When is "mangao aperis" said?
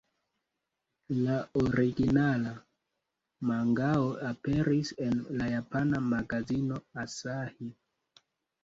3.51-4.95